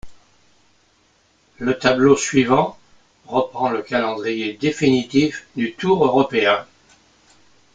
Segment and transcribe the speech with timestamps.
[1.59, 2.75] Le tableau suivant
[3.27, 6.65] reprend le calendrier définitif du Tour européen.